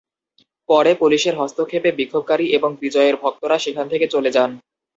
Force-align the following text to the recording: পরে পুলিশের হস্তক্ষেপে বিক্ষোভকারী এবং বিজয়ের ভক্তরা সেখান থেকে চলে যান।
পরে 0.69 0.91
পুলিশের 0.95 1.35
হস্তক্ষেপে 1.39 1.89
বিক্ষোভকারী 1.99 2.45
এবং 2.57 2.69
বিজয়ের 2.81 3.15
ভক্তরা 3.23 3.57
সেখান 3.59 3.85
থেকে 3.89 4.05
চলে 4.07 4.29
যান। 4.31 4.49